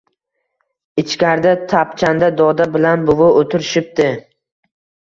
[1.03, 4.15] Ichkarida tapchanda doda bilan buvi o’tirishibdi.